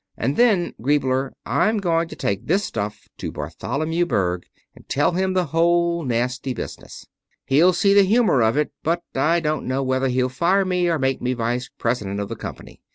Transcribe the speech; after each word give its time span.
And 0.17 0.35
then, 0.35 0.73
Griebler, 0.81 1.31
I'm 1.45 1.77
going 1.77 2.07
to 2.07 2.15
take 2.15 2.47
this 2.47 2.63
stuff 2.63 3.07
to 3.19 3.31
Bartholomew 3.31 4.07
Berg 4.07 4.47
and 4.75 4.89
tell 4.89 5.11
him 5.11 5.33
the 5.33 5.45
whole 5.45 6.03
nasty 6.03 6.55
business. 6.55 7.05
He'll 7.45 7.71
see 7.71 7.93
the 7.93 8.01
humor 8.01 8.41
of 8.41 8.57
it. 8.57 8.71
But 8.81 9.03
I 9.13 9.39
don't 9.39 9.67
know 9.67 9.83
whether 9.83 10.07
he'll 10.07 10.27
fire 10.27 10.65
me, 10.65 10.87
or 10.87 10.97
make 10.97 11.21
me 11.21 11.33
vice 11.33 11.69
president 11.77 12.19
of 12.19 12.29
the 12.29 12.35
company. 12.35 12.81